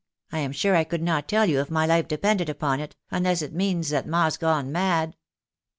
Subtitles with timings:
[0.31, 3.43] I am sure I could not tell you if my life depended upon it, unless
[3.43, 5.15] it means that ma's gone mad."